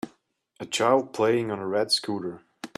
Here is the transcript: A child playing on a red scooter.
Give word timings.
A 0.59 0.65
child 0.65 1.13
playing 1.13 1.51
on 1.51 1.59
a 1.59 1.67
red 1.67 1.91
scooter. 1.91 2.41